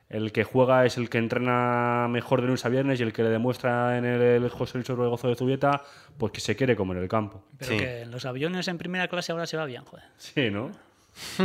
[0.08, 3.22] el que juega es el que entrena mejor de lunes a viernes y el que
[3.22, 5.82] le demuestra en el, el José Luis Orbegozo de Zubieta,
[6.18, 7.44] pues que se quiere comer el campo.
[7.58, 7.78] Pero Sí.
[7.78, 10.04] que en los aviones en primera clase ahora se va bien, joder.
[10.18, 10.70] Sí, ¿no?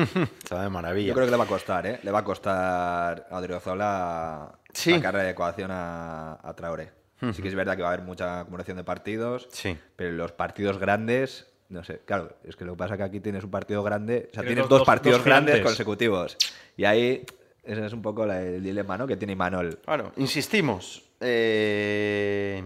[0.43, 1.07] Está de maravilla.
[1.09, 1.99] Yo creo que le va a costar, ¿eh?
[2.03, 4.93] Le va a costar a Odriozola Sí.
[4.93, 6.91] sacarle de ecuación a, a Traoré.
[7.33, 9.75] Sí que es verdad que va a haber mucha acumulación de partidos, Sí.
[9.95, 13.19] pero los partidos grandes, no sé, claro, es que lo que pasa es que aquí
[13.19, 16.37] tienes un partido grande, o sea, Tienes tienes dos- dos, dos- partidos dos grandes consecutivos.
[16.77, 17.25] Y ahí
[17.67, 19.05] ese es un poco la- el dilema, ¿no?
[19.05, 19.79] Que tiene Imanol.
[19.85, 21.03] Claro, insistimos.
[21.19, 22.63] eh,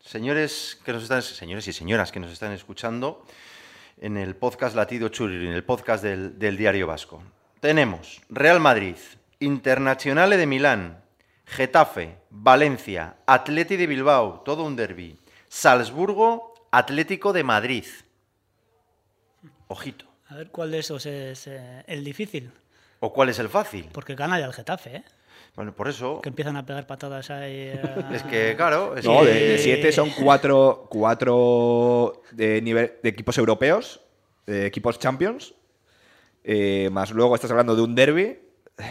[0.00, 3.24] señores que nos están, señores y señoras que nos están escuchando
[4.00, 7.22] en el podcast Latido Churri, en el podcast del, del Diario Vasco.
[7.60, 8.96] Tenemos Real Madrid,
[9.40, 11.02] Internazionale de Milán,
[11.44, 17.84] Getafe, Valencia, Atleti de Bilbao, todo un derby, Salzburgo, Atlético de Madrid.
[19.68, 20.06] Ojito.
[20.28, 22.50] A ver cuál de esos es eh, el difícil.
[23.00, 23.88] ¿O cuál es el fácil?
[23.92, 25.04] Porque gana ya el Getafe, ¿eh?
[25.54, 26.20] Bueno, por eso.
[26.20, 27.52] Que empiezan a pegar patadas ahí.
[27.72, 27.82] eh,
[28.12, 28.96] Es que, claro.
[28.96, 34.00] Es No, que- de, de siete son cuatro, cuatro de, nivel, de equipos europeos,
[34.46, 35.54] de equipos champions,
[36.44, 38.38] eh, más luego estás hablando de un derby.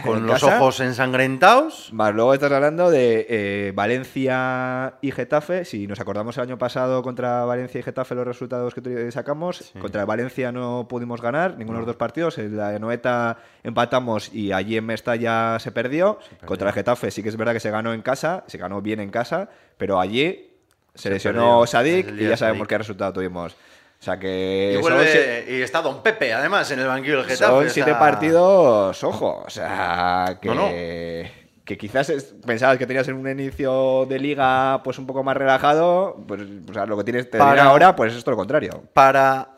[0.04, 1.90] Con los casa, ojos ensangrentados.
[1.94, 5.64] Más luego estás hablando de eh, Valencia y Getafe.
[5.64, 10.04] Si nos acordamos el año pasado contra Valencia y Getafe los resultados que sacamos, contra
[10.04, 12.36] Valencia no pudimos ganar ninguno de los dos partidos.
[12.36, 16.18] En la Noeta empatamos y allí en Mestalla se perdió.
[16.44, 19.00] Contra el Getafe sí que es verdad que se ganó en casa, se ganó bien
[19.00, 19.48] en casa,
[19.78, 20.50] pero allí
[20.94, 21.66] se, Se lesionó perdió.
[21.66, 22.68] Sadik y ya sabemos Sadik.
[22.68, 23.56] qué resultado tuvimos.
[24.00, 27.44] O sea que Y, vuelve- está Don Pepe, además, en el banquillo del Getafe.
[27.52, 30.66] son o siete sea, partidos, ojo, o sea, que, No, no.
[30.68, 35.36] que quizás es- pensabas que tenías en un inicio de liga pues un poco más
[35.36, 38.84] relajado, pues o sea, lo que tienes te Para- ahora pues es todo lo contrario.
[38.94, 39.48] Para.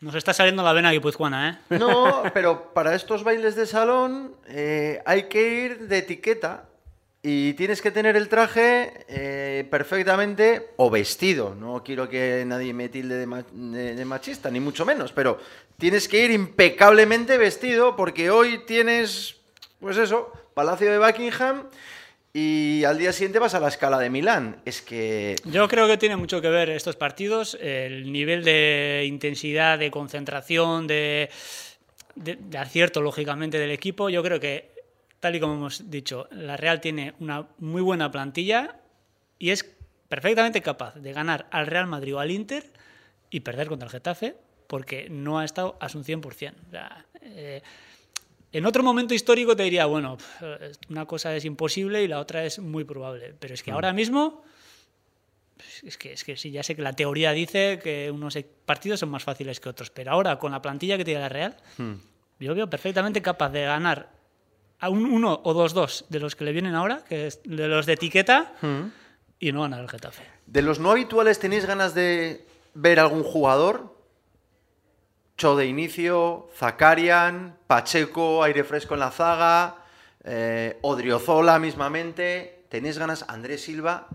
[0.00, 1.76] Nos está saliendo la vena guipuzcoana, ¿eh?
[1.78, 6.64] No, pero para estos bailes de salón eh, hay que ir de etiqueta.
[7.28, 11.56] Y tienes que tener el traje eh, perfectamente o vestido.
[11.56, 15.10] No quiero que nadie me tilde de, ma- de- de machista, ni mucho menos.
[15.10, 15.40] Pero
[15.76, 19.38] tienes que ir impecablemente vestido porque hoy tienes,
[19.80, 21.64] pues eso, Palacio de Buckingham
[22.32, 24.60] y al día siguiente vas a la escala de Milán.
[24.64, 29.80] Es que Yo creo que tiene mucho que ver estos partidos, el nivel de intensidad,
[29.80, 31.28] de concentración, de-
[32.14, 34.08] de acierto, lógicamente, del equipo.
[34.10, 34.75] Yo creo que,
[35.26, 38.76] tal y como hemos dicho, la Real tiene una muy buena plantilla
[39.40, 39.64] y es
[40.08, 42.72] perfectamente capaz de ganar al Real Madrid o al Inter
[43.28, 44.36] y perder contra el Getafe
[44.68, 46.22] porque no ha estado a su 100%.
[46.68, 47.60] O sea, eh,
[48.52, 50.16] en otro momento histórico te diría, bueno,
[50.90, 53.34] una cosa es imposible y la otra es muy probable.
[53.40, 54.44] Pero es que ahora mismo,
[55.82, 59.00] es que, es que sí, ya sé que la teoría dice que unos e- partidos
[59.00, 61.56] son más fáciles que otros, pero ahora con la plantilla que tiene la Real,
[62.38, 64.15] yo veo perfectamente capaz de ganar
[64.80, 67.86] a un 1 o 2-2 de los que le vienen ahora, que es de los
[67.86, 68.52] de etiqueta,
[69.38, 70.22] y no ganar el Getafe.
[70.46, 73.94] ¿De los no habituales tenéis ganas de ver algún jugador?
[75.36, 79.76] Cho de inicio, Zakarian, Pacheco, aire fresco en la zaga,
[80.24, 82.64] eh, Odriozola mismamente.
[82.70, 84.08] ¿Tenéis ganas, Andrés Silva?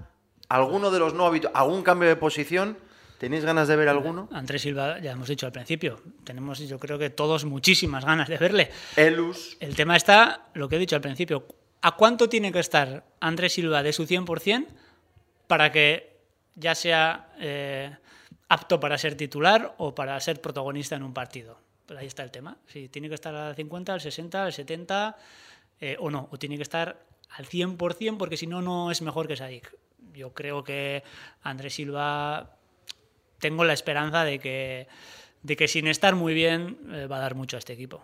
[0.50, 1.56] ¿Alguno de los no habituales?
[1.56, 2.78] ¿Algún cambio de posición?
[3.22, 4.28] ¿Tenéis ganas de ver alguno?
[4.32, 8.40] Andrés Silva, ya hemos dicho al principio, tenemos yo creo que todos muchísimas ganas de
[8.40, 8.72] verle.
[8.96, 9.58] Elus.
[9.60, 11.46] El tema está, lo que he dicho al principio,
[11.84, 14.66] ¿a cuánto tiene que estar Andrés Silva de su 100%
[15.46, 16.18] para que
[16.56, 17.96] ya sea eh,
[18.50, 21.60] apto para ser titular o para ser protagonista en un partido?
[21.86, 22.58] Pues ahí está el tema.
[22.66, 25.16] Si tiene que estar al 50, al 60, al 70
[25.80, 29.28] eh, o no, o tiene que estar al 100% porque si no, no es mejor
[29.28, 29.72] que Sadik.
[30.12, 31.04] Yo creo que
[31.44, 32.58] Andrés Silva,
[33.42, 34.88] tengo la esperanza de que,
[35.44, 38.02] de que sin estar muy bien eh, va a dar mucho a este equipo.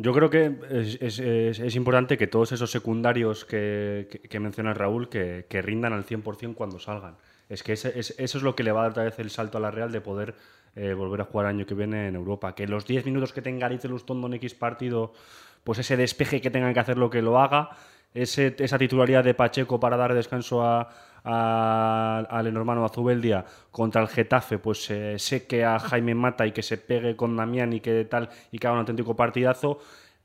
[0.00, 5.46] Yo creo que es, es- importante que todos esos secundarios que, que, menciona Raúl que,
[5.48, 7.16] que rindan al 100% cuando salgan.
[7.48, 9.30] Es que ese- es- eso es lo que le va a dar otra vez el
[9.30, 10.34] salto a la Real de poder
[10.76, 12.54] eh, volver a jugar año que viene en Europa.
[12.54, 15.12] Que los 10 minutos que tenga Aritz Lustondo en X partido,
[15.64, 17.70] pues ese despeje que tengan que hacer lo que lo haga,
[18.14, 20.90] ese- esa titularidad de Pacheco para dar descanso a,
[21.24, 26.62] a- al hermano Azubeldia contra el Getafe, pues eh, seque a Jaime Mata y que
[26.62, 29.78] se pegue con Damián y que tal, y que haga un auténtico partidazo.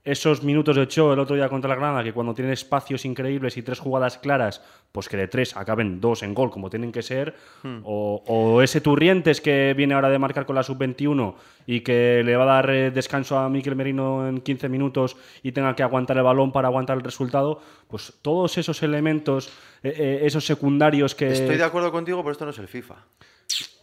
[0.04, 3.56] Esos minutos de show el otro día contra la Granada, que cuando tienen espacios increíbles
[3.56, 4.62] y tres jugadas claras,
[4.92, 7.36] pues que de tres acaben dos en gol, como tienen que ser.
[7.84, 11.36] O, o ese Turrientes que viene ahora de marcar con la sub-21
[11.66, 15.54] y que le va a dar eh, descanso a Miquel Merino en 15 minutos y
[15.54, 17.62] tenga que aguantar el balón para aguantar el resultado.
[17.88, 19.48] Pues todos esos elementos,
[19.84, 21.32] eh, eh, esos secundarios que.
[21.32, 22.96] Estoy de acuerdo contigo, pero esto no es el FIFA.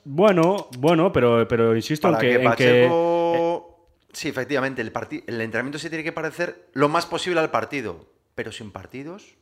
[0.04, 2.34] Bueno, bueno, pero, pero insisto en que.
[2.34, 3.70] en que-.
[4.12, 4.92] Sí, efectivamente, el,
[5.26, 8.06] el entrenamiento se tiene que parecer lo más posible al partido.
[8.34, 9.36] Pero sin partidos...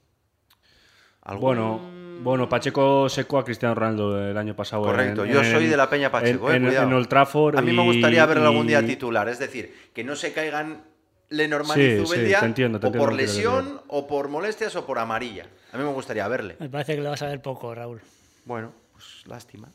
[1.23, 1.81] ¿algún- Bueno,
[2.23, 4.83] bueno, Pacheco secó a Cristiano Ronaldo el año pasado.
[4.83, 6.87] Correcto, en- yo en- soy de la Peña Pacheco, en, eh, en- cuidado.
[6.89, 7.57] en Old Trafford.
[7.59, 10.85] A mí me gustaría verlo algún día y- titular, es decir, que no se caigan
[11.31, 14.87] Lenormand y Sí, sí, te entiendo, te o entiendo por lesión, o por molestias, o
[14.87, 15.47] por amarilla.
[15.73, 16.57] A mí me gustaría verle.
[16.59, 18.01] Me parece que le vas a ver poco, Raúl.
[18.47, 19.69] Bueno, pues lástima.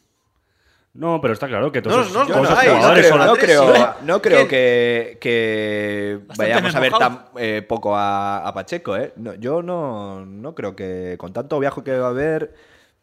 [0.95, 3.93] No, pero está claro que todos, No, no, no, no jugadores creo, son- no creo,
[4.03, 8.95] no creo que, vayamos a ver tan eh, poco a, a Pacheco.
[8.95, 9.11] ¿eh?
[9.15, 12.53] No, yo no, no creo que con tanto viaje que va a haber,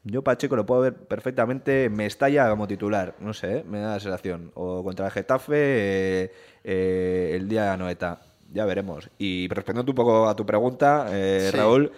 [0.05, 3.15] yo Pacheco lo puedo ver perfectamente en Mestalla como titular.
[3.19, 3.65] No sé, ¿eh?
[3.69, 4.53] me da la sensación.
[4.55, 8.21] O contra el Getafe eh, eh, el día de Noeta.
[8.53, 9.09] Ya veremos.
[9.19, 11.57] Y respondiendo un poco a tu pregunta, eh, Sí.
[11.57, 11.91] Raúl,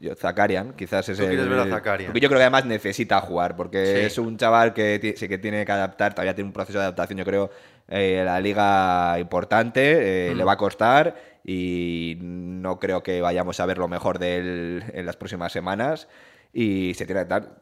[0.00, 1.28] yo, Zakarian, quizás es Tú el.
[1.30, 2.08] quieres ver a Zakarian.
[2.12, 3.92] porque yo creo que además necesita jugar, porque Sí.
[4.06, 7.18] es un chaval que sí que tiene que adaptar, todavía tiene un proceso de adaptación,
[7.18, 7.50] yo creo,
[7.88, 13.66] eh, la liga importante, eh, le va a costar y no creo que vayamos a
[13.66, 16.08] ver lo mejor de él en las próximas semanas.
[16.52, 17.58] Y se tiene que dar,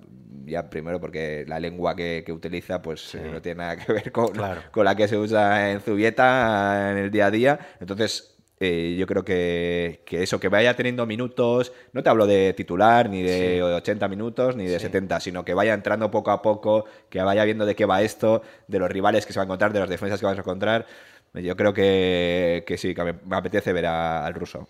[0.47, 4.11] ya primero porque la lengua que, que utiliza pues eh, no tiene nada que ver
[4.13, 4.63] con, Claro.
[4.71, 7.59] con la que se usa en Zubieta en el día a día.
[7.81, 12.53] Entonces, eh, yo creo que, que eso, que vaya teniendo minutos, no te hablo de
[12.55, 13.61] titular, ni de Sí.
[13.61, 17.67] 80 minutos, ni de 70, sino que vaya entrando poco a poco, que vaya viendo
[17.67, 20.19] de qué va esto, de los rivales que se va a encontrar, de las defensas
[20.21, 20.87] que vas a encontrar.
[21.35, 24.67] Yo creo que, que sí, que me, me apetece ver a- al ruso.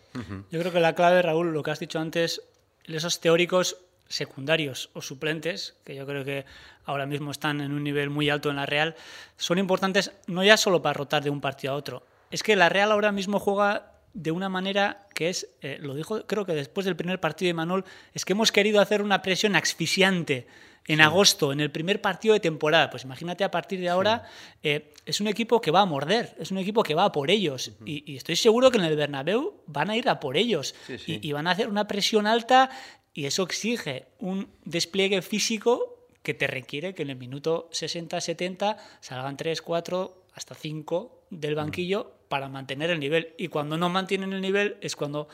[0.50, 2.42] Yo creo que la clave, Raúl, lo que has dicho antes,
[2.84, 3.76] esos teóricos
[4.08, 6.44] secundarios o suplentes, que yo creo que
[6.84, 8.96] ahora mismo están en un nivel muy alto en la Real,
[9.36, 12.02] son importantes no ya solo para rotar de un partido a otro.
[12.30, 16.26] Es que la Real ahora mismo juega de una manera que es, eh, lo dijo
[16.26, 19.54] creo que después del primer partido de Manol, es que hemos querido hacer una presión
[19.54, 20.46] asfixiante
[20.86, 22.88] en agosto, en el primer partido de temporada.
[22.88, 24.24] Pues imagínate a partir de ahora,
[24.62, 27.30] eh, es un equipo que va a morder, es un equipo que va a por
[27.30, 27.72] ellos.
[27.84, 30.74] y, y estoy seguro que en el Bernabéu van a ir a por ellos.
[30.86, 30.96] Sí.
[31.06, 32.70] Y, y van a hacer una presión alta
[33.12, 39.36] y eso exige un despliegue físico que te requiere que en el minuto 60-70 salgan
[39.36, 43.34] 3, 4, hasta 5 del banquillo para mantener el nivel.
[43.38, 45.28] Y cuando no mantienen el nivel es cuando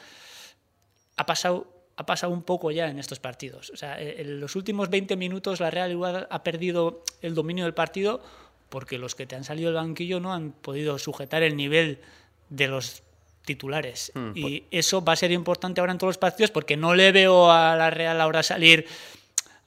[1.17, 3.71] ha pasado, ha pasado un poco ya en estos partidos.
[3.71, 7.75] O sea, en los últimos 20 minutos la Real igual ha perdido el dominio del
[7.75, 8.23] partido
[8.69, 12.01] porque los que te han salido del banquillo no han podido sujetar el nivel
[12.49, 13.03] de los
[13.45, 14.11] titulares.
[14.35, 17.51] y eso va a ser importante ahora en todos los partidos porque no le veo
[17.51, 18.87] a la Real ahora salir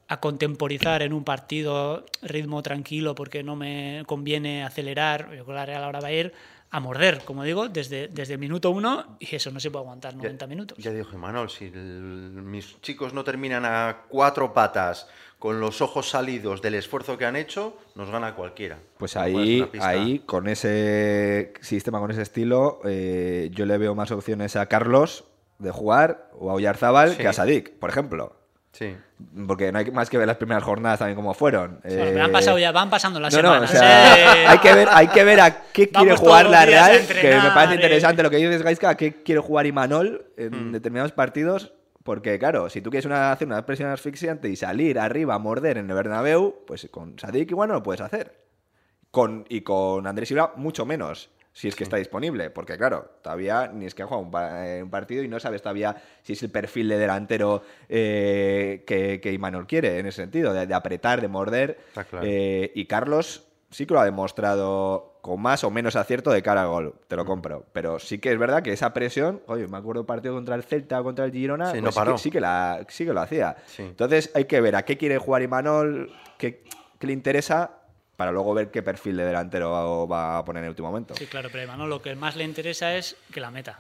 [0.08, 5.24] a contemporizar en un partido ritmo tranquilo porque no me conviene acelerar.
[5.36, 6.34] Yo creo que la Real ahora va a ir
[6.70, 10.16] a morder, como digo, desde, desde el minuto uno y eso no se puede aguantar
[10.16, 10.78] 90 minutos.
[10.78, 15.08] Ya dijo Imanol, si el- mis chicos no terminan a cuatro patas
[15.40, 18.80] con los ojos salidos del esfuerzo que han hecho, nos gana cualquiera.
[18.98, 24.56] Pues ahí, ahí, con ese sistema, con ese estilo, eh, yo le veo más opciones
[24.56, 25.26] a Carlos
[25.60, 27.18] de jugar o a Oyarzábal Sí.
[27.18, 28.36] que a Sadik, por ejemplo.
[28.78, 28.96] Sí.
[29.48, 31.80] Porque no hay más que ver las primeras jornadas también como fueron.
[31.84, 33.72] Eh, han pasado ya, van pasando las no, no, semanas.
[33.72, 34.46] o sea, ¿eh?
[34.48, 37.50] hay, que ver, hay que ver a qué quiere Vamos jugar la Real, que me
[37.52, 37.76] parece eh.
[37.78, 40.72] interesante lo que dices, Gaiska, a qué quiere jugar Imanol en Hmm.
[40.74, 41.74] determinados partidos.
[42.04, 45.78] Porque, claro, si tú quieres una- hacer una presión asfixiante y salir arriba a morder
[45.80, 48.34] en el Bernabéu, pues con Sadik igual no lo puedes hacer.
[49.12, 52.52] Con, y con Andrés Silva mucho menos, si es que está disponible.
[52.52, 55.40] Porque, claro, todavía ni es que ha jugado un, pa- eh, un partido y no
[55.40, 60.22] sabes todavía si es el perfil de delantero eh, que, que Imanol quiere, en ese
[60.22, 61.80] sentido, de, de apretar, de morder.
[61.88, 62.28] Está claro.
[62.30, 66.62] Eh, y Carlos sí que lo ha demostrado con más o menos acierto de cara
[66.62, 67.66] al gol, te lo compro.
[67.74, 71.02] Pero sí que es verdad que esa presión, oye, me acuerdo partido contra el Celta
[71.02, 72.12] o contra el Girona, Sí, pues no sí, paró.
[72.14, 73.58] que, sí, que la, sí que lo hacía.
[73.66, 73.82] Sí.
[73.82, 76.64] Entonces hay que ver a qué quiere jugar Imanol, qué,
[77.00, 77.72] qué le interesa,
[78.18, 81.16] para luego ver qué perfil de delantero va a poner en el último momento.
[81.16, 83.78] Sí, claro, pero hermano, lo que más le interesa es que la meta.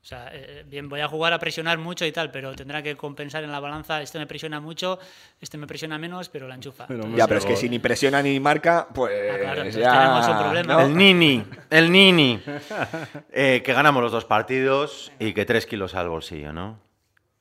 [0.00, 2.96] O sea, eh, bien, voy a jugar a presionar mucho y tal, pero tendrá que
[2.96, 4.00] compensar en la balanza.
[4.00, 4.98] Este me presiona mucho,
[5.40, 6.86] este me presiona menos, pero la enchufa.
[6.86, 9.82] Pero Entonces, Ya, pero es que si ni presiona ni marca, pues Ah, claro, entonces
[9.82, 9.92] ya...
[9.92, 10.74] tenemos un problema.
[10.74, 10.80] ¿no?
[10.80, 12.42] El Nini, el Nini.
[13.32, 16.80] Eh, que ganamos los dos partidos y que tres kilos al bolsillo, ¿no?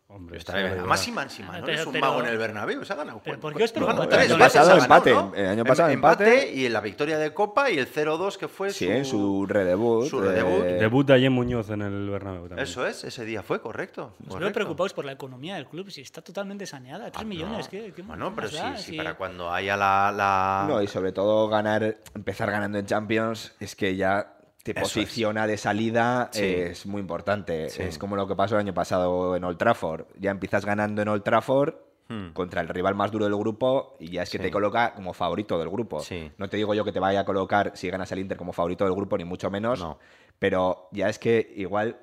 [0.10, 3.20] Hombre, Está Además, Siman, no es un pero- mago en el Bernabéu, se ha ganado.
[3.22, 3.42] pero ¿cuánto?
[3.42, 4.04] ¿por qué os tanto?
[4.04, 5.34] El año ha pasado empate, ¿no?
[5.36, 6.50] el año Em- pasado empate.
[6.54, 8.92] y la victoria de Copa y el 0-2 que fue Sí, su...
[8.92, 10.08] en su redebut.
[10.08, 10.64] su redebut.
[10.64, 12.60] eh, Debut de Ayen Muñoz en el Bernabéu también.
[12.60, 14.16] Eso es, ese día fue, correcto.
[14.30, 17.12] Os veo preocupados por la economía del club, si está totalmente saneada.
[17.12, 17.70] 3 Ah, millones, no.
[17.70, 20.14] ¿qué, qué Bueno, pero sí, para cuando haya la...
[20.16, 24.37] la- No, y sobre todo ganar, empezar ganando en Champions, es que ya
[24.74, 25.06] te Eso es.
[25.06, 26.44] posiciona de salida, Sí.
[26.46, 27.70] es muy importante.
[27.70, 27.84] Sí.
[27.84, 30.06] Es como lo que pasó el año pasado en Old Trafford.
[30.20, 31.76] Ya empiezas ganando en Old Trafford
[32.10, 32.30] Hmm.
[32.32, 34.44] contra el rival más duro del grupo y ya es que Sí.
[34.46, 36.02] te coloca como favorito del grupo.
[36.38, 38.86] No te digo yo que te vaya a colocar si ganas el Inter como favorito
[38.86, 40.00] del grupo, ni mucho menos, No.
[40.40, 41.98] pero ya es que igual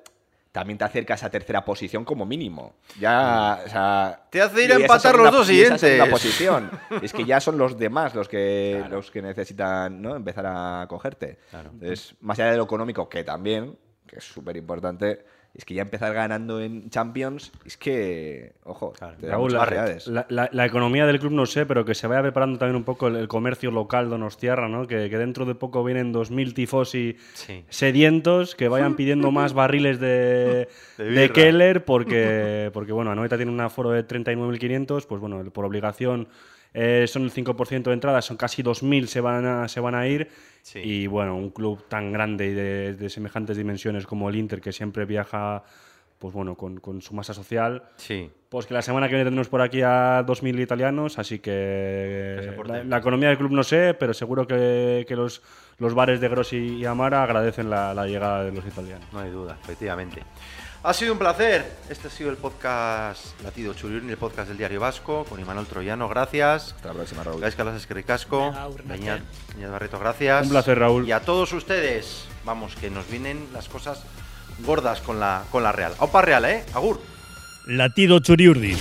[0.55, 2.75] también te acercas a tercera posición como mínimo.
[2.97, 6.09] Ya, o sea, Te hace ir a esa empatar segunda- los dos esa siguientes.
[6.09, 6.71] posición.
[7.01, 10.15] es que ya son los demás los que los que necesitan ¿no?
[10.15, 11.39] empezar a cogerte.
[11.49, 11.71] Claro.
[11.73, 15.83] Entonces, más allá de lo económico, que también, que es súper importante, es que ya
[15.83, 19.15] empezar ganando en Champions, es que, ojo, Claro.
[19.17, 22.59] te da Raúl, muchas la, economía del club no sé, pero que se vaya preparando
[22.59, 24.85] también un poco el, el comercio local donostiarra, ¿no?
[24.85, 27.63] Que, que dentro de poco vienen 2.000 tifosi Sí.
[27.69, 31.31] sedientos que vayan pidiendo más barriles de, De.
[31.33, 36.27] Keller porque, porque bueno, Anoeta tiene un aforo de 39.500, pues bueno, por obligación
[36.75, 40.07] eh, son el 5% de entrada, son casi 2.000 se van a, se van a
[40.07, 40.29] ir.
[40.61, 40.79] Sí.
[40.83, 44.71] Y bueno, un club tan grande y de, de semejantes dimensiones como el Inter, que
[44.71, 45.63] siempre viaja
[46.19, 48.31] pues bueno, con, con su masa social, Sí.
[48.49, 52.63] pues que la semana que viene tendremos por aquí a 2.000 italianos, así Que que
[52.67, 55.43] la, la economía del club no sé, pero seguro que, que los,
[55.77, 59.05] los bares de Grossi y Amara agradecen la, la llegada de los italianos.
[59.11, 60.21] No hay duda, efectivamente.
[60.85, 61.65] Ha sido un placer.
[61.89, 66.07] Este ha sido el podcast Latido Churiurni, el podcast del Diario Vasco, con Imanol Troyano.
[66.07, 66.73] Gracias.
[66.75, 67.41] Hasta la próxima, Raúl.
[67.41, 68.51] Gais Calas Esquericasco.
[68.51, 69.55] Venga, Agur, Beñat, gracias.
[69.55, 70.43] Beñat Barreto, gracias.
[70.43, 71.07] Un placer, Raúl.
[71.07, 74.03] Y a todos ustedes, vamos, que nos vienen las cosas
[74.59, 75.93] gordas con la, con la Real.
[75.97, 76.63] Aupa Real, ¿eh?
[76.75, 77.01] Agur.
[77.65, 78.77] Latido Churiurdin.